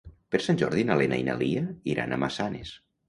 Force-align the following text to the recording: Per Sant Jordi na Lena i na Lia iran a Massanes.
Per 0.35 0.39
Sant 0.45 0.57
Jordi 0.61 0.85
na 0.89 0.95
Lena 1.01 1.19
i 1.23 1.25
na 1.27 1.35
Lia 1.43 1.63
iran 1.93 2.17
a 2.17 2.21
Massanes. 2.25 2.73